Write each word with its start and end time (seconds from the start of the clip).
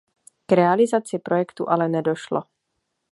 K 0.47 0.51
realizaci 0.59 1.19
projektu 1.19 1.69
ale 1.69 1.87
nedošlo. 1.89 2.43